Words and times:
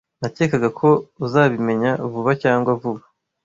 Nakekaga 0.21 0.69
ko 0.79 0.87
uzabimenya 1.25 1.91
vuba 2.11 2.31
cyangwa 2.43 2.71
vuba. 2.81 3.01